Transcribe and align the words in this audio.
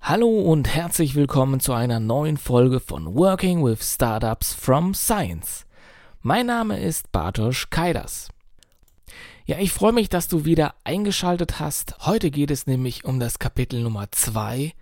Hallo 0.00 0.28
und 0.28 0.68
herzlich 0.68 1.14
willkommen 1.14 1.58
zu 1.58 1.72
einer 1.72 1.98
neuen 1.98 2.36
Folge 2.36 2.80
von 2.80 3.14
Working 3.14 3.64
with 3.64 3.82
Startups 3.82 4.52
from 4.52 4.94
Science. 4.94 5.64
Mein 6.20 6.46
Name 6.46 6.78
ist 6.78 7.10
Bartosz 7.12 7.70
Kaidas. 7.70 8.28
Ja, 9.46 9.58
ich 9.58 9.72
freue 9.72 9.92
mich, 9.92 10.08
dass 10.08 10.28
du 10.28 10.44
wieder 10.44 10.74
eingeschaltet 10.84 11.58
hast. 11.58 11.96
Heute 12.06 12.30
geht 12.30 12.50
es 12.50 12.66
nämlich 12.66 13.04
um 13.04 13.18
das 13.18 13.38
Kapitel 13.38 13.82
Nummer 13.82 14.12
2, 14.12 14.72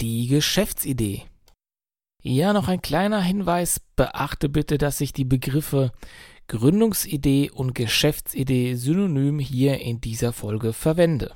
die 0.00 0.28
Geschäftsidee. 0.28 1.29
Ja, 2.22 2.52
noch 2.52 2.68
ein 2.68 2.82
kleiner 2.82 3.22
Hinweis. 3.22 3.80
Beachte 3.96 4.48
bitte, 4.48 4.76
dass 4.78 5.00
ich 5.00 5.12
die 5.12 5.24
Begriffe 5.24 5.92
Gründungsidee 6.48 7.50
und 7.50 7.74
Geschäftsidee 7.74 8.74
synonym 8.74 9.38
hier 9.38 9.80
in 9.80 10.00
dieser 10.00 10.32
Folge 10.32 10.72
verwende. 10.72 11.32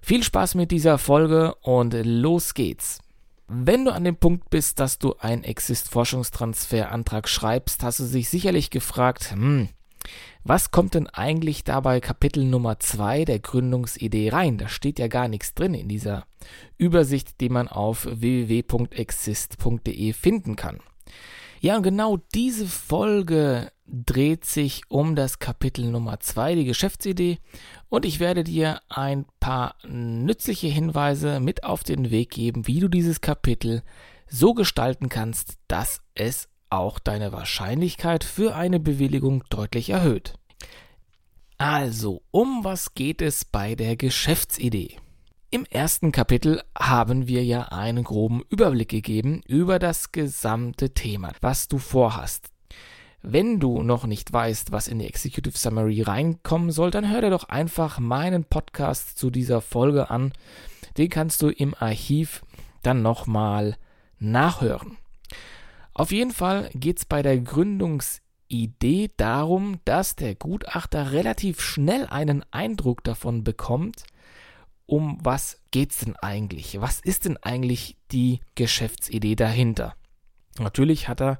Viel 0.00 0.22
Spaß 0.22 0.54
mit 0.54 0.70
dieser 0.70 0.98
Folge 0.98 1.54
und 1.56 1.94
los 2.04 2.54
geht's. 2.54 3.00
Wenn 3.46 3.84
du 3.84 3.92
an 3.92 4.04
dem 4.04 4.16
Punkt 4.16 4.48
bist, 4.48 4.80
dass 4.80 4.98
du 4.98 5.14
einen 5.18 5.44
Exist-Forschungstransferantrag 5.44 7.28
schreibst, 7.28 7.82
hast 7.82 8.00
du 8.00 8.04
dich 8.04 8.28
sicherlich 8.28 8.70
gefragt, 8.70 9.32
hm, 9.32 9.68
was 10.44 10.70
kommt 10.70 10.94
denn 10.94 11.06
eigentlich 11.06 11.64
dabei 11.64 12.00
Kapitel 12.00 12.44
Nummer 12.44 12.80
2 12.80 13.24
der 13.24 13.40
Gründungsidee 13.40 14.30
rein? 14.30 14.58
Da 14.58 14.68
steht 14.68 14.98
ja 14.98 15.08
gar 15.08 15.28
nichts 15.28 15.54
drin 15.54 15.74
in 15.74 15.88
dieser 15.88 16.26
Übersicht, 16.78 17.40
die 17.40 17.48
man 17.48 17.68
auf 17.68 18.06
www.exist.de 18.10 20.12
finden 20.12 20.56
kann. 20.56 20.80
Ja, 21.60 21.76
und 21.76 21.82
genau 21.82 22.18
diese 22.34 22.66
Folge 22.66 23.70
dreht 23.86 24.46
sich 24.46 24.82
um 24.88 25.14
das 25.14 25.40
Kapitel 25.40 25.90
Nummer 25.90 26.20
2, 26.20 26.54
die 26.54 26.64
Geschäftsidee, 26.64 27.38
und 27.90 28.06
ich 28.06 28.20
werde 28.20 28.44
dir 28.44 28.80
ein 28.88 29.26
paar 29.40 29.74
nützliche 29.86 30.68
Hinweise 30.68 31.40
mit 31.40 31.64
auf 31.64 31.82
den 31.82 32.10
Weg 32.10 32.30
geben, 32.30 32.66
wie 32.66 32.80
du 32.80 32.88
dieses 32.88 33.20
Kapitel 33.20 33.82
so 34.26 34.54
gestalten 34.54 35.08
kannst, 35.08 35.58
dass 35.68 36.00
es 36.14 36.48
auch 36.70 36.98
deine 36.98 37.32
Wahrscheinlichkeit 37.32 38.24
für 38.24 38.54
eine 38.54 38.80
Bewilligung 38.80 39.44
deutlich 39.50 39.90
erhöht. 39.90 40.34
Also, 41.58 42.22
um 42.30 42.64
was 42.64 42.94
geht 42.94 43.20
es 43.20 43.44
bei 43.44 43.74
der 43.74 43.96
Geschäftsidee? 43.96 44.96
Im 45.50 45.66
ersten 45.66 46.12
Kapitel 46.12 46.62
haben 46.78 47.26
wir 47.26 47.44
ja 47.44 47.64
einen 47.64 48.04
groben 48.04 48.42
Überblick 48.48 48.88
gegeben 48.88 49.42
über 49.46 49.78
das 49.78 50.12
gesamte 50.12 50.94
Thema, 50.94 51.32
was 51.40 51.68
du 51.68 51.78
vorhast. 51.78 52.50
Wenn 53.22 53.60
du 53.60 53.82
noch 53.82 54.06
nicht 54.06 54.32
weißt, 54.32 54.72
was 54.72 54.88
in 54.88 55.00
die 55.00 55.06
Executive 55.06 55.58
Summary 55.58 56.00
reinkommen 56.02 56.70
soll, 56.70 56.90
dann 56.90 57.10
hör 57.10 57.20
dir 57.20 57.30
doch 57.30 57.48
einfach 57.48 57.98
meinen 57.98 58.44
Podcast 58.44 59.18
zu 59.18 59.28
dieser 59.28 59.60
Folge 59.60 60.08
an. 60.08 60.32
Den 60.96 61.10
kannst 61.10 61.42
du 61.42 61.48
im 61.48 61.74
Archiv 61.74 62.42
dann 62.82 63.02
nochmal 63.02 63.76
nachhören. 64.18 64.96
Auf 66.00 66.12
jeden 66.12 66.30
Fall 66.30 66.70
geht 66.72 66.96
es 66.96 67.04
bei 67.04 67.20
der 67.20 67.38
Gründungsidee 67.38 69.10
darum, 69.18 69.80
dass 69.84 70.16
der 70.16 70.34
Gutachter 70.34 71.12
relativ 71.12 71.60
schnell 71.60 72.06
einen 72.06 72.42
Eindruck 72.50 73.04
davon 73.04 73.44
bekommt, 73.44 74.04
um 74.86 75.18
was 75.20 75.60
geht's 75.72 75.98
denn 75.98 76.16
eigentlich? 76.16 76.80
Was 76.80 77.00
ist 77.00 77.26
denn 77.26 77.36
eigentlich 77.36 77.98
die 78.12 78.40
Geschäftsidee 78.54 79.36
dahinter? 79.36 79.94
Natürlich 80.58 81.06
hat 81.06 81.20
er 81.20 81.38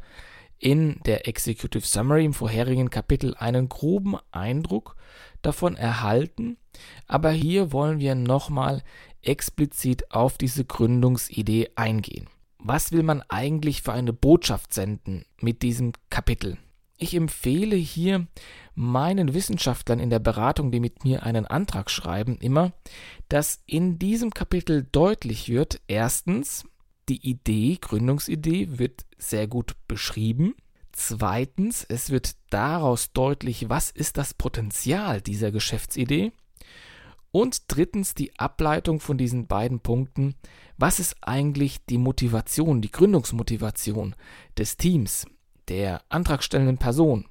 in 0.58 1.00
der 1.06 1.27
Executive 1.27 1.86
Summary 1.86 2.27
im 2.27 2.34
vorherigen 2.34 2.91
Kapitel 2.91 3.34
einen 3.39 3.70
groben 3.70 4.17
Eindruck 4.30 4.95
davon 5.41 5.74
erhalten, 5.74 6.58
aber 7.06 7.30
hier 7.30 7.72
wollen 7.72 7.98
wir 7.98 8.14
nochmal 8.14 8.83
explizit 9.23 10.11
auf 10.11 10.36
diese 10.36 10.67
Gründungsidee 10.67 11.70
eingehen. 11.77 12.29
Was 12.62 12.92
will 12.92 13.02
man 13.02 13.22
eigentlich 13.28 13.82
für 13.82 13.92
eine 13.92 14.12
Botschaft 14.12 14.74
senden 14.74 15.24
mit 15.40 15.62
diesem 15.62 15.92
Kapitel? 16.10 16.58
Ich 16.98 17.14
empfehle 17.14 17.76
hier 17.76 18.26
meinen 18.74 19.32
Wissenschaftlern 19.32 19.98
in 19.98 20.10
der 20.10 20.18
Beratung, 20.18 20.70
die 20.70 20.80
mit 20.80 21.02
mir 21.02 21.22
einen 21.22 21.46
Antrag 21.46 21.90
schreiben, 21.90 22.36
immer, 22.38 22.72
dass 23.30 23.62
in 23.64 23.98
diesem 23.98 24.32
Kapitel 24.32 24.86
deutlich 24.92 25.48
wird, 25.48 25.80
erstens, 25.88 26.64
die 27.08 27.26
Idee, 27.26 27.78
Gründungsidee 27.80 28.78
wird 28.78 29.06
sehr 29.16 29.48
gut 29.48 29.74
beschrieben. 29.88 30.54
Zweitens, 30.92 31.84
es 31.88 32.10
wird 32.10 32.36
daraus 32.50 33.12
deutlich, 33.12 33.70
was 33.70 33.90
ist 33.90 34.18
das 34.18 34.34
Potenzial 34.34 35.22
dieser 35.22 35.50
Geschäftsidee. 35.50 36.32
Und 37.33 37.63
drittens 37.68 38.14
die 38.14 38.36
Ableitung 38.39 38.98
von 38.98 39.17
diesen 39.17 39.46
beiden 39.46 39.80
Punkten, 39.80 40.35
was 40.77 40.98
ist 40.98 41.17
eigentlich 41.20 41.85
die 41.86 41.98
Motivation, 41.98 42.80
die 42.80 42.91
Gründungsmotivation 42.91 44.17
des 44.58 44.77
Teams, 44.77 45.27
der 45.69 46.02
antragstellenden 46.08 46.79
Person. 46.79 47.27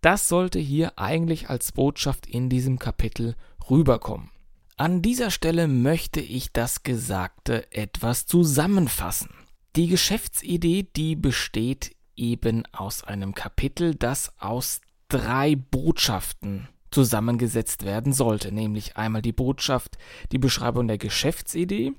Das 0.00 0.28
sollte 0.28 0.58
hier 0.58 0.98
eigentlich 0.98 1.48
als 1.50 1.72
Botschaft 1.72 2.26
in 2.26 2.48
diesem 2.48 2.78
Kapitel 2.78 3.36
rüberkommen. 3.70 4.30
An 4.76 5.02
dieser 5.02 5.30
Stelle 5.30 5.68
möchte 5.68 6.20
ich 6.20 6.52
das 6.52 6.82
Gesagte 6.82 7.70
etwas 7.70 8.26
zusammenfassen. 8.26 9.28
Die 9.76 9.88
Geschäftsidee, 9.88 10.88
die 10.96 11.16
besteht 11.16 11.94
eben 12.16 12.64
aus 12.72 13.04
einem 13.04 13.34
Kapitel, 13.34 13.94
das 13.94 14.32
aus 14.40 14.80
drei 15.08 15.54
Botschaften 15.54 16.68
zusammengesetzt 16.90 17.84
werden 17.84 18.12
sollte, 18.12 18.52
nämlich 18.52 18.96
einmal 18.96 19.22
die 19.22 19.32
Botschaft, 19.32 19.98
die 20.32 20.38
Beschreibung 20.38 20.88
der 20.88 20.98
Geschäftsidee, 20.98 21.92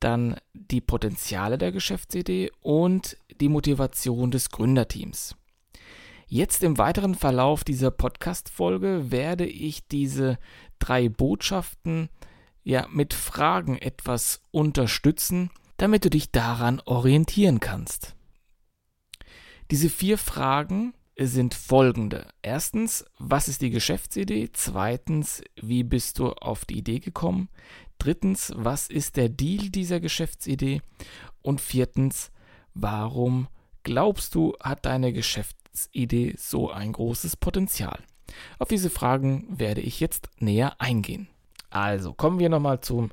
dann 0.00 0.36
die 0.54 0.80
Potenziale 0.80 1.58
der 1.58 1.72
Geschäftsidee 1.72 2.50
und 2.60 3.16
die 3.40 3.48
Motivation 3.48 4.30
des 4.30 4.50
Gründerteams. 4.50 5.36
Jetzt 6.26 6.62
im 6.62 6.78
weiteren 6.78 7.14
Verlauf 7.14 7.64
dieser 7.64 7.90
Podcast-Folge 7.90 9.10
werde 9.10 9.46
ich 9.46 9.88
diese 9.88 10.38
drei 10.78 11.08
Botschaften 11.08 12.08
ja 12.62 12.86
mit 12.90 13.14
Fragen 13.14 13.76
etwas 13.76 14.40
unterstützen, 14.52 15.50
damit 15.76 16.04
du 16.04 16.10
dich 16.10 16.30
daran 16.30 16.80
orientieren 16.84 17.58
kannst. 17.58 18.14
Diese 19.70 19.88
vier 19.88 20.18
Fragen 20.18 20.94
sind 21.26 21.54
folgende. 21.54 22.26
Erstens, 22.42 23.04
was 23.18 23.48
ist 23.48 23.60
die 23.60 23.70
Geschäftsidee? 23.70 24.50
Zweitens, 24.52 25.42
wie 25.60 25.82
bist 25.82 26.18
du 26.18 26.32
auf 26.32 26.64
die 26.64 26.78
Idee 26.78 26.98
gekommen? 26.98 27.48
Drittens, 27.98 28.52
was 28.56 28.88
ist 28.88 29.16
der 29.16 29.28
Deal 29.28 29.68
dieser 29.68 30.00
Geschäftsidee? 30.00 30.80
Und 31.42 31.60
viertens, 31.60 32.30
warum 32.72 33.48
glaubst 33.82 34.34
du, 34.34 34.56
hat 34.62 34.86
deine 34.86 35.12
Geschäftsidee 35.12 36.34
so 36.38 36.70
ein 36.70 36.92
großes 36.92 37.36
Potenzial? 37.36 38.02
Auf 38.58 38.68
diese 38.68 38.90
Fragen 38.90 39.46
werde 39.50 39.80
ich 39.82 40.00
jetzt 40.00 40.30
näher 40.38 40.80
eingehen. 40.80 41.28
Also 41.68 42.14
kommen 42.14 42.38
wir 42.38 42.48
nochmal 42.48 42.80
zu 42.80 43.10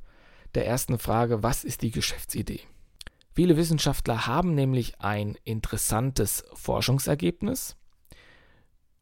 der 0.56 0.66
ersten 0.66 0.98
Frage, 0.98 1.44
was 1.44 1.64
ist 1.64 1.82
die 1.82 1.92
Geschäftsidee? 1.92 2.62
Viele 3.34 3.58
Wissenschaftler 3.58 4.26
haben 4.26 4.56
nämlich 4.56 5.00
ein 5.02 5.38
interessantes 5.44 6.46
Forschungsergebnis 6.54 7.76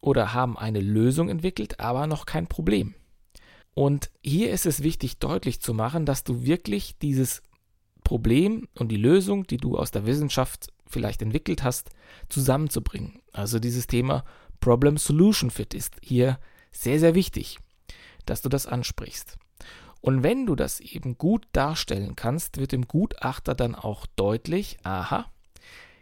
oder 0.05 0.33
haben 0.33 0.55
eine 0.57 0.81
Lösung 0.81 1.29
entwickelt, 1.29 1.79
aber 1.79 2.05
noch 2.05 2.25
kein 2.27 2.47
Problem. 2.47 2.93
Und 3.73 4.11
hier 4.23 4.51
ist 4.51 4.65
es 4.65 4.83
wichtig 4.83 5.17
deutlich 5.17 5.61
zu 5.61 5.73
machen, 5.73 6.05
dass 6.05 6.23
du 6.23 6.45
wirklich 6.45 6.97
dieses 6.99 7.41
Problem 8.03 8.67
und 8.77 8.89
die 8.89 8.97
Lösung, 8.97 9.47
die 9.47 9.57
du 9.57 9.77
aus 9.77 9.89
der 9.89 10.05
Wissenschaft 10.05 10.71
vielleicht 10.87 11.23
entwickelt 11.23 11.63
hast, 11.63 11.89
zusammenzubringen. 12.29 13.19
Also 13.33 13.57
dieses 13.57 13.87
Thema 13.87 14.23
Problem-Solution 14.59 15.49
Fit 15.49 15.73
ist 15.73 15.95
hier 16.01 16.39
sehr, 16.71 16.99
sehr 16.99 17.15
wichtig, 17.15 17.57
dass 18.27 18.43
du 18.43 18.47
das 18.49 18.67
ansprichst. 18.67 19.37
Und 20.01 20.21
wenn 20.21 20.45
du 20.45 20.55
das 20.55 20.79
eben 20.79 21.17
gut 21.17 21.47
darstellen 21.51 22.15
kannst, 22.15 22.57
wird 22.57 22.73
dem 22.73 22.87
Gutachter 22.87 23.55
dann 23.55 23.73
auch 23.73 24.05
deutlich, 24.15 24.77
aha, 24.83 25.25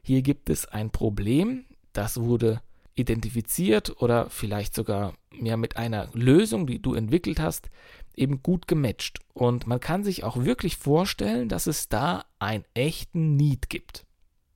hier 0.03 0.21
gibt 0.21 0.49
es 0.49 0.65
ein 0.65 0.91
Problem, 0.91 1.63
das 1.93 2.19
wurde 2.19 2.61
identifiziert 2.95 4.01
oder 4.01 4.29
vielleicht 4.29 4.75
sogar 4.75 5.13
ja, 5.41 5.57
mit 5.57 5.77
einer 5.77 6.09
Lösung, 6.13 6.67
die 6.67 6.81
du 6.81 6.93
entwickelt 6.93 7.39
hast, 7.39 7.69
eben 8.15 8.43
gut 8.43 8.67
gematcht. 8.67 9.19
Und 9.33 9.67
man 9.67 9.79
kann 9.79 10.03
sich 10.03 10.23
auch 10.23 10.43
wirklich 10.43 10.77
vorstellen, 10.77 11.49
dass 11.49 11.67
es 11.67 11.89
da 11.89 12.25
einen 12.39 12.65
echten 12.73 13.35
Need 13.35 13.69
gibt. 13.69 14.05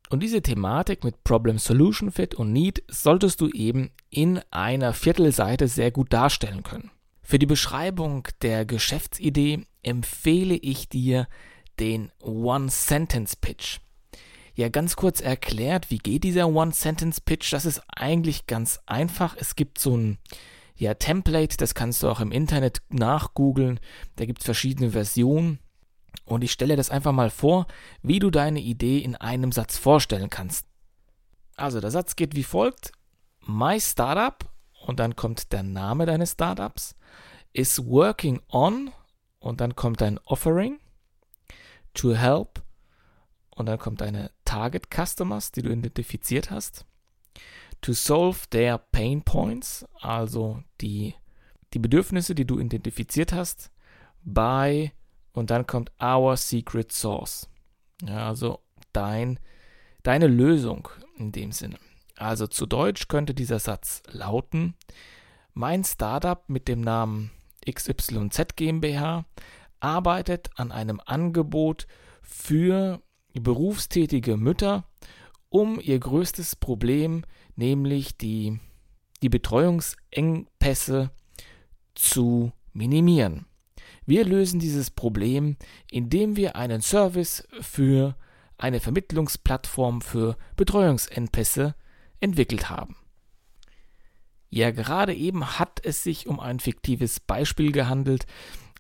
Und 0.10 0.24
diese 0.24 0.42
Thematik 0.42 1.04
mit 1.04 1.24
Problem 1.24 1.58
Solution 1.58 2.12
Fit 2.12 2.36
und 2.36 2.54
Need 2.54 2.84
solltest 2.88 3.42
du 3.42 3.50
eben 3.50 3.92
in 4.10 4.40
einer 4.52 4.94
Viertelseite 4.94 5.68
sehr 5.68 5.92
gut 5.92 6.14
darstellen 6.14 6.64
können. 6.64 6.92
Für 7.22 7.40
die 7.40 7.46
Beschreibung 7.46 8.26
der 8.42 8.66
Geschäftsidee 8.66 9.66
empfehle 9.84 10.56
ich 10.56 10.88
dir 10.88 11.28
den 11.78 12.12
One-Sentence-Pitch. 12.22 13.80
Ja, 14.58 14.70
ganz 14.70 14.96
kurz 14.96 15.22
erklärt, 15.22 15.92
wie 15.92 16.00
geht 16.00 16.24
dieser 16.24 16.48
One-Sentence-Pitch? 16.48 17.54
Das 17.54 17.64
ist 17.64 17.84
eigentlich 17.96 18.48
ganz 18.48 18.80
einfach. 18.88 19.38
Es 19.38 19.56
gibt 19.56 19.78
so 19.78 19.96
ein 19.96 20.18
ja, 20.76 20.96
Template, 20.96 21.58
das 21.58 21.76
kannst 21.76 22.02
du 22.02 22.10
auch 22.10 22.22
im 22.22 22.32
Internet 22.32 22.82
nachgoogeln. 22.90 23.80
Da 24.16 24.26
gibt 24.26 24.40
es 24.40 24.46
verschiedene 24.46 24.90
Versionen. 24.90 25.60
Und 26.26 26.44
ich 26.44 26.52
stelle 26.52 26.76
das 26.76 26.90
einfach 26.90 27.12
mal 27.12 27.30
vor, 27.30 27.68
wie 28.02 28.18
du 28.18 28.32
deine 28.32 28.60
Idee 28.60 28.98
in 28.98 29.16
einem 29.16 29.52
Satz 29.52 29.78
vorstellen 29.78 30.32
kannst. 30.32 30.66
Also 31.56 31.80
der 31.80 31.92
Satz 31.92 32.16
geht 32.16 32.36
wie 32.36 32.44
folgt. 32.44 32.94
My 33.46 33.80
Startup, 33.80 34.44
und 34.88 35.00
dann 35.00 35.16
kommt 35.16 35.52
der 35.54 35.62
Name 35.62 36.08
deines 36.08 36.32
Startups, 36.32 36.96
is 37.54 37.86
working 37.86 38.42
on, 38.50 38.90
und 39.38 39.62
dann 39.62 39.76
kommt 39.76 40.02
dein 40.02 40.18
Offering, 40.26 40.80
to 41.94 42.16
help, 42.16 42.64
und 43.58 43.66
dann 43.66 43.80
kommt 43.80 44.02
deine 44.02 44.32
Target 44.48 44.88
Customers, 44.90 45.52
die 45.52 45.62
du 45.62 45.70
identifiziert 45.70 46.52
hast, 46.52 46.86
to 47.82 47.92
solve 47.92 48.48
their 48.50 48.78
pain 48.78 49.22
points, 49.22 49.86
also 50.00 50.64
die, 50.80 51.16
die 51.74 51.80
Bedürfnisse, 51.80 52.34
die 52.34 52.46
du 52.46 52.58
identifiziert 52.58 53.34
hast, 53.34 53.72
by, 54.24 54.92
und 55.34 55.52
dann 55.52 55.68
kommt 55.68 55.92
our 56.02 56.38
secret 56.38 56.94
source. 56.94 57.50
Ja, 58.02 58.26
also 58.26 58.62
dein, 58.94 59.38
deine 60.04 60.28
Lösung 60.28 60.88
in 61.18 61.34
dem 61.34 61.52
Sinne. 61.52 61.78
Also 62.16 62.48
zu 62.48 62.66
Deutsch 62.66 63.10
könnte 63.10 63.34
dieser 63.34 63.60
Satz 63.60 64.02
lauten, 64.08 64.76
mein 65.54 65.84
Startup 65.84 66.48
mit 66.48 66.70
dem 66.70 66.80
Namen 66.80 67.32
XYZ 67.70 68.56
GmbH 68.56 69.26
arbeitet 69.82 70.52
an 70.56 70.72
einem 70.72 71.02
Angebot 71.06 71.86
für 72.22 73.02
berufstätige 73.40 74.38
Mütter, 74.38 74.86
um 75.50 75.80
ihr 75.80 76.00
größtes 76.00 76.56
Problem, 76.56 77.24
nämlich 77.56 78.18
die, 78.18 78.60
die 79.22 79.30
Betreuungsengpässe, 79.30 81.12
zu 81.96 82.52
minimieren. 82.74 83.48
Wir 84.06 84.24
lösen 84.24 84.60
dieses 84.60 84.92
Problem, 84.92 85.58
indem 85.92 86.36
wir 86.36 86.56
einen 86.56 86.82
Service 86.82 87.48
für 87.60 88.16
eine 88.58 88.80
Vermittlungsplattform 88.80 90.02
für 90.02 90.38
Betreuungsengpässe 90.56 91.76
entwickelt 92.20 92.70
haben. 92.70 92.96
Ja, 94.50 94.72
gerade 94.72 95.14
eben 95.14 95.60
hat 95.60 95.82
es 95.84 96.04
sich 96.04 96.28
um 96.28 96.40
ein 96.40 96.60
fiktives 96.60 97.20
Beispiel 97.20 97.72
gehandelt, 97.72 98.26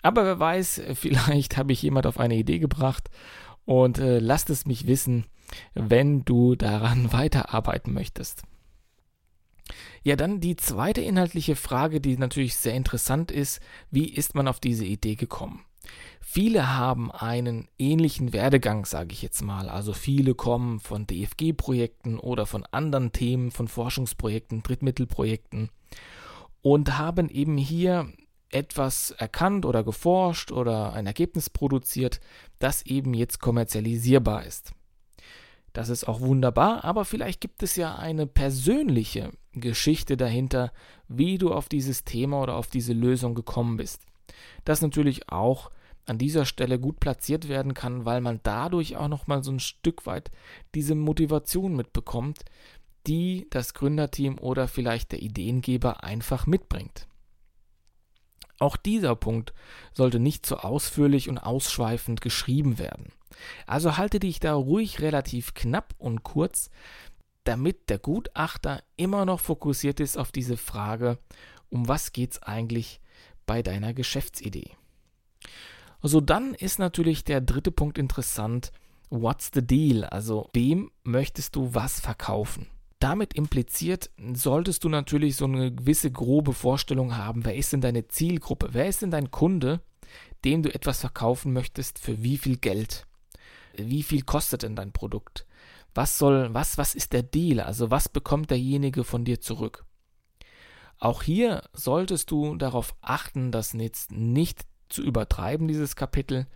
aber 0.02 0.24
wer 0.24 0.40
weiß, 0.40 0.82
vielleicht 0.94 1.58
habe 1.58 1.74
ich 1.74 1.82
jemand 1.82 2.08
auf 2.08 2.20
eine 2.20 2.36
Idee 2.36 2.60
gebracht 2.60 3.10
und 3.68 4.00
äh, 4.00 4.20
lasst 4.20 4.50
es 4.50 4.66
mich 4.66 4.88
wissen, 4.88 5.26
wenn 5.76 6.24
du 6.24 6.56
daran 6.56 7.12
weiterarbeiten 7.12 7.94
möchtest. 7.94 8.44
Ja, 10.02 10.16
dann 10.16 10.40
die 10.40 10.56
zweite 10.56 11.02
inhaltliche 11.02 11.58
Frage, 11.58 12.00
die 12.00 12.18
natürlich 12.18 12.56
sehr 12.56 12.74
interessant 12.74 13.30
ist, 13.30 13.60
wie 13.92 14.08
ist 14.08 14.36
man 14.36 14.48
auf 14.48 14.62
diese 14.62 14.86
Idee 14.86 15.16
gekommen? 15.16 15.66
Viele 16.22 16.78
haben 16.78 17.12
einen 17.12 17.68
ähnlichen 17.78 18.32
Werdegang, 18.32 18.86
sage 18.86 19.12
ich 19.12 19.22
jetzt 19.22 19.42
mal. 19.42 19.68
Also 19.70 19.92
viele 19.92 20.34
kommen 20.34 20.80
von 20.80 21.06
DFG-Projekten 21.06 22.20
oder 22.20 22.46
von 22.46 22.66
anderen 22.72 23.12
Themen, 23.12 23.52
von 23.52 23.68
Forschungsprojekten, 23.68 24.64
Drittmittelprojekten 24.64 25.70
und 26.62 26.98
haben 26.98 27.30
eben 27.30 27.58
hier 27.58 28.08
etwas 28.50 29.12
erkannt 29.12 29.66
oder 29.66 29.84
geforscht 29.84 30.52
oder 30.52 30.94
ein 30.94 31.08
Ergebnis 31.08 31.50
produziert, 31.50 32.20
das 32.60 32.86
eben 32.86 33.14
jetzt 33.14 33.40
kommerzialisierbar 33.40 34.46
ist. 34.46 34.74
Das 35.74 35.90
ist 35.90 36.08
auch 36.08 36.22
wunderbar, 36.22 36.84
aber 36.84 37.06
vielleicht 37.06 37.42
gibt 37.42 37.62
es 37.62 37.76
ja 37.76 37.96
eine 37.96 38.26
persönliche 38.26 39.32
Geschichte 39.54 40.18
dahinter, 40.18 40.72
wie 41.08 41.38
du 41.38 41.54
auf 41.54 41.70
dieses 41.70 42.04
Thema 42.04 42.42
oder 42.42 42.56
auf 42.56 42.68
diese 42.68 42.94
Lösung 42.94 43.36
gekommen 43.36 43.78
bist. 43.78 44.02
Das 44.66 44.82
natürlich 44.82 45.30
auch 45.30 45.70
an 46.08 46.18
dieser 46.18 46.46
Stelle 46.46 46.80
gut 46.80 47.00
platziert 47.00 47.48
werden 47.48 47.74
kann, 47.74 48.06
weil 48.06 48.22
man 48.22 48.40
dadurch 48.44 48.96
auch 48.96 49.08
noch 49.08 49.28
mal 49.28 49.44
so 49.44 49.52
ein 49.52 49.60
Stück 49.60 50.06
weit 50.06 50.32
diese 50.74 50.96
Motivation 50.96 51.76
mitbekommt, 51.76 52.46
die 53.06 53.48
das 53.50 53.74
Gründerteam 53.74 54.40
oder 54.40 54.68
vielleicht 54.68 55.12
der 55.12 55.22
Ideengeber 55.22 56.04
einfach 56.04 56.48
mitbringt. 56.48 57.08
Auch 58.60 58.76
dieser 58.76 59.16
Punkt 59.16 59.54
sollte 59.94 60.20
nicht 60.20 60.46
zu 60.46 60.58
ausführlich 60.58 61.30
und 61.30 61.38
ausschweifend 61.38 62.22
geschrieben 62.22 62.80
werden. 62.80 63.12
Also 63.66 63.98
halte 63.98 64.20
dich 64.20 64.40
da 64.40 64.54
ruhig 64.54 65.02
relativ 65.02 65.54
knapp 65.54 65.94
und 65.98 66.24
kurz, 66.24 66.70
damit 67.44 67.90
der 67.90 68.00
Gutachter 68.00 68.84
immer 68.96 69.26
noch 69.26 69.40
fokussiert 69.40 70.00
ist 70.00 70.18
auf 70.18 70.32
diese 70.32 70.58
Frage, 70.58 71.20
um 71.70 71.88
was 71.88 72.12
geht 72.14 72.34
es 72.34 72.44
eigentlich 72.44 73.00
bei 73.46 73.62
deiner 73.62 73.94
Geschäftsidee. 73.94 74.72
So, 76.02 76.22
dann 76.22 76.54
ist 76.54 76.80
natürlich 76.80 77.24
der 77.24 77.42
dritte 77.42 77.72
Punkt 77.72 77.98
interessant. 77.98 78.72
What's 79.10 79.52
the 79.54 79.66
deal? 79.66 80.04
Also, 80.04 80.50
wem 80.54 80.92
möchtest 81.04 81.56
du 81.56 81.74
was 81.74 82.00
verkaufen? 82.00 82.68
Damit 83.00 83.36
impliziert, 83.36 84.10
solltest 84.34 84.84
du 84.84 84.90
natürlich 84.90 85.36
so 85.36 85.46
eine 85.46 85.72
gewisse 85.72 86.12
grobe 86.12 86.54
Vorstellung 86.54 87.16
haben, 87.16 87.46
wer 87.46 87.56
ist 87.56 87.74
denn 87.74 87.82
deine 87.82 88.08
Zielgruppe? 88.08 88.70
Wer 88.72 88.88
ist 88.88 89.04
denn 89.04 89.12
dein 89.12 89.30
Kunde, 89.30 89.82
dem 90.46 90.64
du 90.64 90.74
etwas 90.74 91.02
verkaufen 91.02 91.54
möchtest, 91.54 92.00
für 92.00 92.24
wie 92.24 92.38
viel 92.38 92.58
Geld? 92.58 93.06
Wie 93.76 94.02
viel 94.02 94.24
kostet 94.24 94.64
denn 94.64 94.76
dein 94.76 94.94
Produkt? 94.94 95.46
Was 95.94 96.18
soll, 96.18 96.54
was, 96.54 96.78
was 96.78 96.96
ist 96.96 97.14
der 97.14 97.24
Deal? 97.24 97.60
Also 97.60 97.92
was 97.92 98.10
bekommt 98.10 98.50
derjenige 98.50 99.04
von 99.04 99.26
dir 99.26 99.42
zurück? 99.42 99.86
Auch 101.00 101.22
hier 101.22 101.64
solltest 101.74 102.32
du 102.32 102.56
darauf 102.56 102.96
achten, 103.02 103.52
das 103.52 103.74
jetzt 103.74 104.12
nicht 104.12 104.66
zu 104.90 105.04
übertreiben, 105.04 105.68
dieses 105.68 105.96
Kapitel. 105.96 106.48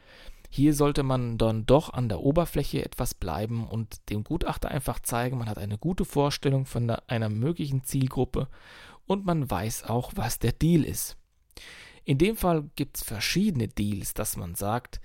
Hier 0.53 0.73
sollte 0.73 1.03
man 1.03 1.37
dann 1.37 1.65
doch 1.65 1.93
an 1.93 2.09
der 2.09 2.19
Oberfläche 2.19 2.83
etwas 2.83 3.13
bleiben 3.13 3.65
und 3.65 4.09
dem 4.09 4.25
Gutachter 4.25 4.69
einfach 4.69 4.99
zeigen, 4.99 5.37
man 5.37 5.47
hat 5.47 5.57
eine 5.57 5.77
gute 5.77 6.03
Vorstellung 6.03 6.65
von 6.65 6.89
einer 6.89 7.29
möglichen 7.29 7.85
Zielgruppe 7.85 8.49
und 9.05 9.25
man 9.25 9.49
weiß 9.49 9.85
auch, 9.85 10.11
was 10.15 10.39
der 10.39 10.51
Deal 10.51 10.83
ist. 10.83 11.15
In 12.03 12.17
dem 12.17 12.35
Fall 12.35 12.69
gibt 12.75 12.97
es 12.97 13.03
verschiedene 13.03 13.69
Deals, 13.69 14.13
dass 14.13 14.35
man 14.35 14.55
sagt, 14.55 14.99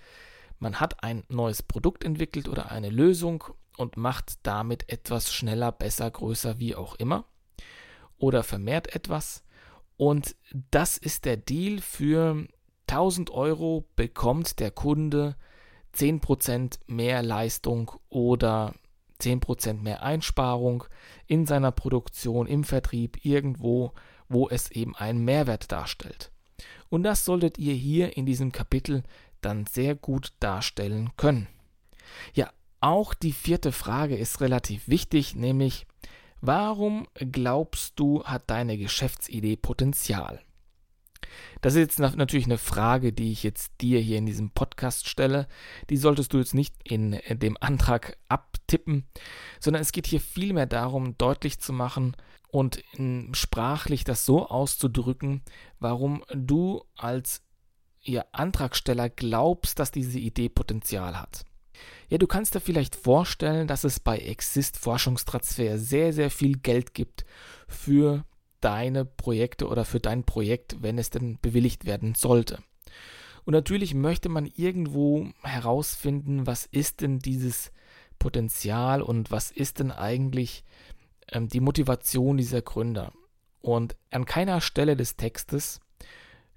man 0.59 0.81
hat 0.81 1.05
ein 1.05 1.23
neues 1.29 1.63
Produkt 1.63 2.03
entwickelt 2.03 2.49
oder 2.49 2.73
eine 2.73 2.91
Lösung 2.91 3.45
und 3.77 3.97
macht 3.97 4.45
damit 4.45 4.91
etwas 4.91 5.33
schneller, 5.33 5.71
besser, 5.71 6.11
größer, 6.11 6.59
wie 6.59 6.75
auch 6.75 6.97
immer. 6.97 7.25
Oder 8.19 8.43
vermehrt 8.43 8.97
etwas. 8.97 9.45
Und 9.97 10.35
das 10.73 10.97
ist 10.97 11.25
der 11.25 11.37
Deal 11.37 11.81
für 11.81 12.49
1000 12.88 13.31
Euro 13.31 13.85
bekommt 13.97 14.61
der 14.61 14.71
Kunde 14.71 15.37
10% 15.95 16.78
mehr 16.87 17.23
Leistung 17.23 17.93
oder 18.09 18.75
10% 19.21 19.83
mehr 19.83 20.02
Einsparung 20.02 20.85
in 21.26 21.47
seiner 21.47 21.73
Produktion, 21.73 22.47
im 22.47 22.64
Vertrieb, 22.64 23.25
irgendwo, 23.25 23.93
wo 24.28 24.49
es 24.49 24.71
eben 24.71 24.95
einen 24.95 25.25
Mehrwert 25.25 25.73
darstellt. 25.73 26.31
Und 26.88 27.02
das 27.02 27.25
solltet 27.25 27.59
ihr 27.59 27.75
hier 27.75 28.16
in 28.16 28.26
diesem 28.26 28.52
Kapitel 28.52 29.02
dann 29.40 29.66
sehr 29.66 29.95
gut 29.95 30.33
darstellen 30.40 31.11
können. 31.16 31.49
Ja, 32.35 32.50
auch 32.81 33.14
die 33.14 33.33
vierte 33.33 33.73
Frage 33.73 34.16
ist 34.16 34.40
relativ 34.40 34.88
wichtig, 34.88 35.35
nämlich 35.35 35.87
warum 36.40 37.09
glaubst 37.14 37.99
du, 37.99 38.25
hat 38.25 38.50
deine 38.50 38.78
Geschäftsidee 38.78 39.57
Potenzial? 39.57 40.40
Das 41.61 41.75
ist 41.75 41.99
jetzt 41.99 42.16
natürlich 42.16 42.47
eine 42.47 42.59
Frage, 42.59 43.12
die 43.12 43.33
ich 43.33 43.42
jetzt 43.42 43.73
dir 43.80 44.00
hier 44.00 44.18
in 44.18 44.26
diesem 44.26 44.50
Podcast 44.50 45.09
stelle. 45.09 45.49
Die 45.90 45.97
solltest 45.97 46.33
du 46.33 46.38
jetzt 46.38 46.54
nicht 46.54 46.75
in 46.85 47.14
äh, 47.14 47.37
dem 47.37 47.56
Antrag 47.61 48.16
abtippen, 48.28 49.06
sondern 49.61 49.83
es 49.83 49.92
geht 49.92 50.06
hier 50.06 50.21
vielmehr 50.21 50.66
darum, 50.66 51.16
deutlich 51.18 51.59
zu 51.59 51.73
machen 51.73 52.16
und 52.49 52.83
sprachlich 53.33 54.04
das 54.04 54.25
so 54.25 54.49
auszudrücken, 54.49 55.42
warum 55.78 56.25
du 56.33 56.85
als 56.97 57.42
ihr 58.02 58.25
Antragsteller 58.33 59.09
glaubst, 59.09 59.78
dass 59.78 59.90
diese 59.90 60.18
Idee 60.18 60.49
Potenzial 60.49 61.21
hat. 61.21 61.45
Ja, 62.09 62.18
du 62.18 62.26
kannst 62.26 62.54
dir 62.54 62.61
vielleicht 62.61 62.97
vorstellen, 62.97 63.66
dass 63.66 63.85
es 63.85 64.00
bei 64.00 64.18
Exist 64.18 64.76
Forschungstransfer 64.78 65.78
sehr, 65.78 66.12
sehr 66.12 66.30
viel 66.30 66.56
Geld 66.56 66.95
gibt 66.95 67.25
für 67.68 68.25
deine 68.61 69.05
Projekte 69.05 69.69
oder 69.69 69.85
für 69.85 70.01
dein 70.01 70.25
Projekt, 70.25 70.83
wenn 70.83 70.99
es 70.99 71.11
denn 71.11 71.39
bewilligt 71.41 71.85
werden 71.85 72.15
sollte. 72.15 72.59
Und 73.45 73.53
natürlich 73.53 73.95
möchte 73.95 74.29
man 74.29 74.47
irgendwo 74.47 75.29
herausfinden, 75.43 76.47
was 76.47 76.67
ist 76.67 77.01
denn 77.01 77.21
dieses 77.21 77.71
Potenzial 78.19 79.03
und 79.03 79.31
was 79.31 79.51
ist 79.51 79.79
denn 79.79 79.93
eigentlich 79.93 80.65
ähm, 81.31 81.49
die 81.49 81.61
Motivation 81.61 82.37
dieser 82.37 82.63
Gründer. 82.63 83.13
Und 83.61 83.97
an 84.11 84.25
keiner 84.25 84.61
Stelle 84.61 84.97
des 84.97 85.17
Textes 85.17 85.81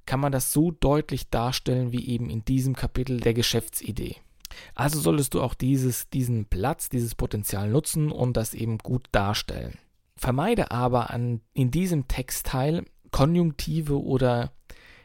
kann 0.06 0.20
man 0.20 0.32
das 0.32 0.52
so 0.52 0.72
deutlich 0.72 1.30
darstellen 1.30 1.92
wie 1.92 2.08
eben 2.08 2.30
in 2.30 2.44
diesem 2.44 2.76
Kapitel 2.76 3.20
der 3.20 3.36
Geschäftsidee. 3.36 4.16
Also 4.74 5.00
solltest 5.00 5.36
du 5.36 5.42
auch 5.42 5.54
dieses, 5.54 6.10
diesen 6.10 6.46
Platz, 6.46 6.90
dieses 6.90 7.14
Potenzial 7.14 7.70
nutzen 7.70 8.12
und 8.12 8.36
das 8.36 8.56
eben 8.56 8.80
gut 8.80 9.06
darstellen. 9.12 9.78
Vermeide 10.20 10.72
aber 10.72 11.12
an, 11.12 11.40
in 11.54 11.72
diesem 11.72 12.10
Textteil 12.10 12.84
Konjunktive 13.10 14.04
oder 14.04 14.52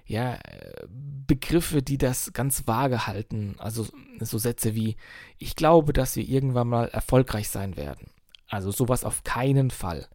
ja, 0.07 0.41
Begriffe, 0.89 1.83
die 1.83 1.99
das 1.99 2.33
ganz 2.33 2.67
vage 2.67 3.07
halten. 3.07 3.55
Also 3.59 3.87
so 4.19 4.39
Sätze 4.39 4.75
wie, 4.75 4.97
ich 5.39 5.55
glaube, 5.55 5.93
dass 5.93 6.17
wir 6.17 6.29
irgendwann 6.29 6.67
mal 6.67 6.89
erfolgreich 6.89 7.49
sein 7.49 7.77
werden. 7.77 8.11
Also 8.49 8.73
sowas 8.73 9.05
auf 9.05 9.23
keinen 9.23 9.71
Fall. 9.71 10.09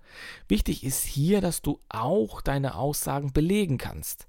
Wichtig 0.50 0.84
ist 0.84 1.06
hier, 1.06 1.40
dass 1.40 1.62
du 1.62 1.80
auch 1.88 2.42
deine 2.42 2.76
Aussagen 2.76 3.32
belegen 3.32 3.78
kannst. 3.78 4.28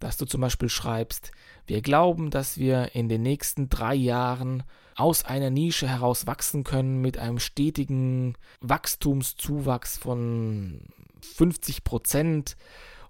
Dass 0.00 0.16
du 0.16 0.26
zum 0.26 0.40
Beispiel 0.40 0.68
schreibst, 0.68 1.30
wir 1.66 1.82
glauben, 1.82 2.30
dass 2.30 2.58
wir 2.58 2.94
in 2.94 3.08
den 3.08 3.22
nächsten 3.22 3.68
drei 3.68 3.94
Jahren 3.94 4.62
aus 4.96 5.24
einer 5.24 5.50
Nische 5.50 5.88
heraus 5.88 6.26
wachsen 6.26 6.64
können 6.64 7.00
mit 7.00 7.18
einem 7.18 7.38
stetigen 7.38 8.36
Wachstumszuwachs 8.60 9.96
von 9.96 10.82
50 11.22 11.84
Prozent. 11.84 12.56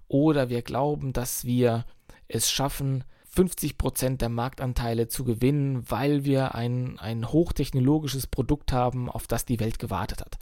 Oder 0.07 0.49
wir 0.49 0.61
glauben, 0.61 1.13
dass 1.13 1.45
wir 1.45 1.85
es 2.27 2.51
schaffen, 2.51 3.03
50 3.33 3.77
Prozent 3.77 4.21
der 4.21 4.29
Marktanteile 4.29 5.07
zu 5.07 5.23
gewinnen, 5.23 5.89
weil 5.89 6.25
wir 6.25 6.53
ein, 6.53 6.99
ein 6.99 7.31
hochtechnologisches 7.31 8.27
Produkt 8.27 8.73
haben, 8.73 9.09
auf 9.09 9.25
das 9.25 9.45
die 9.45 9.59
Welt 9.61 9.79
gewartet 9.79 10.19
hat. 10.19 10.37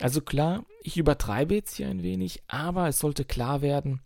Also 0.00 0.22
klar, 0.22 0.64
ich 0.82 0.96
übertreibe 0.96 1.54
jetzt 1.54 1.76
hier 1.76 1.88
ein 1.88 2.02
wenig, 2.02 2.42
aber 2.48 2.88
es 2.88 2.98
sollte 2.98 3.26
klar 3.26 3.60
werden, 3.60 4.00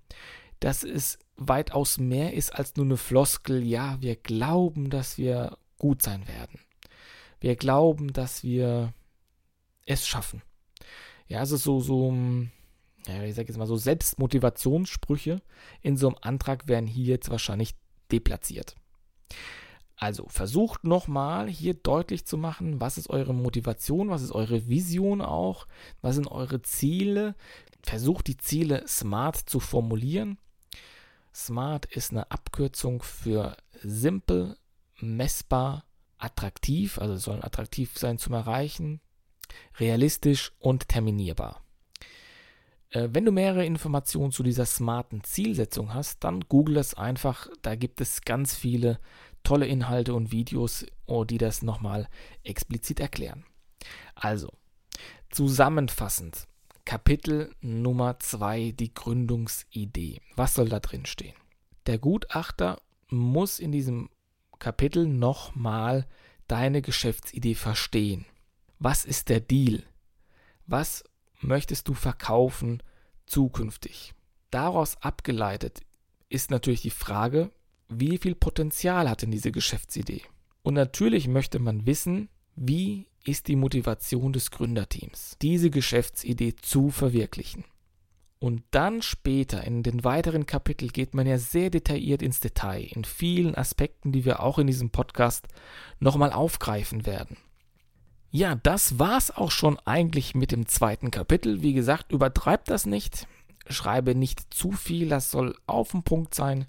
dass 0.65 0.83
es 0.83 1.19
weitaus 1.37 1.99
mehr 1.99 2.33
ist 2.33 2.55
als 2.55 2.75
nur 2.77 2.87
eine 2.87 2.97
Floskel. 2.97 3.63
Ja, 3.63 4.01
wir 4.01 4.17
glauben, 4.17 4.89
dass 4.89 5.19
wir 5.19 5.59
gut 5.77 6.01
sein 6.01 6.27
werden. 6.27 6.59
Wir 7.39 7.55
glauben, 7.55 8.15
dass 8.15 8.43
wir 8.43 8.95
es 9.85 10.07
schaffen. 10.07 10.41
Ja, 11.27 11.41
also 11.41 11.59
so, 11.59 11.81
so, 11.81 12.15
ja, 13.07 13.23
ich 13.25 13.35
sage 13.35 13.49
jetzt 13.49 13.59
mal 13.59 13.67
so 13.67 13.77
Selbstmotivationssprüche 13.77 15.43
in 15.83 15.99
so 15.99 16.09
einem 16.09 16.17
Antrag 16.23 16.67
werden 16.67 16.87
hier 16.87 17.13
jetzt 17.13 17.29
wahrscheinlich 17.29 17.75
deplatziert. 18.11 18.75
Also 19.97 20.29
versucht 20.29 20.85
nochmal 20.85 21.47
hier 21.47 21.75
deutlich 21.75 22.25
zu 22.25 22.39
machen, 22.39 22.81
was 22.81 22.97
ist 22.97 23.11
eure 23.11 23.35
Motivation, 23.35 24.09
was 24.09 24.23
ist 24.23 24.33
eure 24.33 24.67
Vision 24.67 25.21
auch, 25.21 25.67
was 26.01 26.15
sind 26.15 26.29
eure 26.29 26.63
Ziele. 26.63 27.35
Versucht 27.83 28.29
die 28.29 28.39
Ziele 28.39 28.89
smart 28.89 29.37
zu 29.37 29.61
formulieren. 29.61 30.39
Smart 31.35 31.87
ist 31.87 32.13
eine 32.13 32.31
Abkürzung 32.31 33.03
für 33.03 33.57
simpel, 33.83 34.57
messbar, 35.01 35.85
attraktiv, 36.19 36.99
also 36.99 37.17
sollen 37.17 37.43
attraktiv 37.43 37.99
sein 37.99 38.19
zum 38.19 38.35
Erreichen, 38.35 39.01
realistisch 39.79 40.53
und 40.59 40.89
terminierbar. 40.89 41.65
Äh, 42.91 43.09
wenn 43.13 43.25
du 43.25 43.33
mehrere 43.33 43.67
Informationen 43.67 44.31
zu 44.31 44.43
dieser 44.43 44.65
smarten 44.65 45.25
Zielsetzung 45.25 45.93
hast, 45.93 46.23
dann 46.23 46.43
google 46.49 46.77
es 46.77 46.95
einfach. 46.95 47.49
Da 47.63 47.75
gibt 47.75 48.01
es 48.01 48.23
ganz 48.23 48.55
viele 48.55 49.01
tolle 49.43 49.67
Inhalte 49.67 50.15
und 50.15 50.33
Videos, 50.33 50.87
oh, 51.07 51.25
die 51.25 51.39
das 51.39 51.63
nochmal 51.63 52.09
explizit 52.45 53.01
erklären. 53.01 53.45
Also, 54.15 54.49
zusammenfassend, 55.31 56.47
Kapitel 56.85 57.51
Nummer 57.63 58.19
2, 58.19 58.73
die 58.73 58.93
Gründungsidee. 58.93 60.21
Was 60.37 60.55
soll 60.55 60.69
da 60.69 60.81
drin 60.81 61.07
stehen? 61.07 61.35
Der 61.87 61.99
Gutachter 61.99 62.83
muss 63.09 63.59
in 63.59 63.73
diesem 63.73 64.11
Kapitel 64.59 65.07
nochmal 65.07 66.07
deine 66.47 66.83
Geschäftsidee 66.83 67.55
verstehen. 67.55 68.27
Was 68.79 69.07
ist 69.07 69.31
der 69.31 69.41
Deal? 69.41 69.83
Was 70.67 71.05
möchtest 71.41 71.89
du 71.89 71.95
verkaufen 71.95 72.83
zukünftig? 73.25 74.13
Daraus 74.51 75.01
abgeleitet 75.01 75.81
ist 76.29 76.51
natürlich 76.51 76.83
die 76.83 76.91
Frage, 76.91 77.51
wie 77.89 78.19
viel 78.19 78.35
Potenzial 78.35 79.09
hat 79.09 79.23
denn 79.23 79.31
diese 79.31 79.53
Geschäftsidee? 79.53 80.23
Und 80.63 80.75
natürlich 80.75 81.29
möchte 81.29 81.59
man 81.59 81.87
wissen, 81.87 82.29
wie 82.57 83.07
ist 83.25 83.49
die 83.49 83.57
Motivation 83.57 84.33
des 84.33 84.51
Gründerteams, 84.51 85.37
diese 85.41 85.71
Geschäftsidee 85.71 86.57
zu 86.57 86.91
verwirklichen. 86.91 87.65
Und 88.39 88.63
dann 88.73 89.01
später 89.01 89.65
in 89.65 89.83
den 89.83 90.05
weiteren 90.05 90.45
Kapiteln 90.45 90.93
geht 90.93 91.15
man 91.15 91.27
ja 91.27 91.39
sehr 91.39 91.71
detailliert 91.71 92.21
ins 92.21 92.41
Detail, 92.41 92.83
in 92.83 93.05
vielen 93.05 93.55
Aspekten, 93.55 94.13
die 94.13 94.27
wir 94.27 94.41
auch 94.41 94.59
in 94.59 94.67
diesem 94.67 94.91
Podcast 94.91 95.49
nochmal 95.99 96.31
aufgreifen 96.31 97.07
werden. 97.07 97.39
Ja, 98.31 98.57
das 98.57 98.99
war's 98.99 99.31
auch 99.31 99.51
schon 99.51 99.79
eigentlich 99.87 100.35
mit 100.35 100.53
dem 100.53 100.67
zweiten 100.67 101.11
Kapitel. 101.11 101.63
Wie 101.63 101.73
gesagt, 101.73 102.13
übertreibt 102.13 102.69
das 102.69 102.85
nicht. 102.85 103.27
Schreibe 103.71 104.15
nicht 104.15 104.53
zu 104.53 104.73
viel, 104.73 105.09
das 105.09 105.31
soll 105.31 105.57
auf 105.67 105.93
den 105.93 106.03
Punkt 106.03 106.35
sein, 106.35 106.67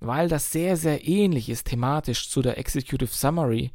weil 0.00 0.28
das 0.28 0.52
sehr, 0.52 0.76
sehr 0.76 1.06
ähnlich 1.06 1.48
ist 1.48 1.68
thematisch 1.68 2.28
zu 2.28 2.42
der 2.42 2.58
Executive 2.58 3.14
Summary 3.14 3.72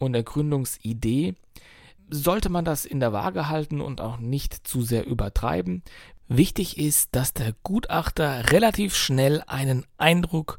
und 0.00 0.14
der 0.14 0.24
Gründungsidee. 0.24 1.34
Sollte 2.10 2.48
man 2.48 2.64
das 2.64 2.84
in 2.84 2.98
der 2.98 3.12
Waage 3.12 3.48
halten 3.48 3.80
und 3.80 4.00
auch 4.00 4.18
nicht 4.18 4.66
zu 4.66 4.82
sehr 4.82 5.06
übertreiben. 5.06 5.84
Wichtig 6.26 6.78
ist, 6.78 7.14
dass 7.14 7.34
der 7.34 7.54
Gutachter 7.62 8.50
relativ 8.50 8.96
schnell 8.96 9.42
einen 9.46 9.86
Eindruck 9.96 10.58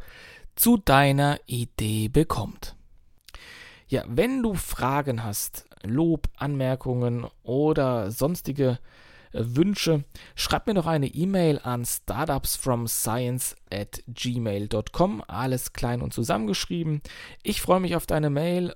zu 0.56 0.78
deiner 0.78 1.40
Idee 1.46 2.08
bekommt. 2.08 2.76
Ja, 3.88 4.04
wenn 4.08 4.42
du 4.42 4.54
Fragen 4.54 5.24
hast, 5.24 5.66
Lob, 5.84 6.30
Anmerkungen 6.38 7.26
oder 7.44 8.12
sonstige 8.12 8.80
äh, 9.34 9.44
Wünsche, 9.44 10.04
schreib 10.36 10.68
mir 10.68 10.76
doch 10.76 10.86
eine 10.86 11.08
E-Mail 11.08 11.60
an 11.64 11.86
startupsfromscience 11.86 13.56
at 13.72 14.04
gmail.com. 14.08 15.24
Alles 15.28 15.74
klein 15.74 16.02
und 16.02 16.14
zusammengeschrieben. 16.14 17.02
Ich 17.44 17.62
freue 17.62 17.80
mich 17.80 17.96
auf 17.96 18.06
deine 18.06 18.30
Mail 18.30 18.76